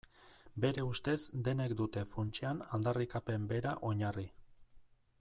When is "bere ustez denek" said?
0.63-1.75